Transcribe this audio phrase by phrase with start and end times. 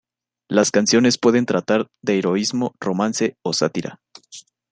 [0.49, 4.01] Las canciones pueden tratar de heroísmo, romance o sátira.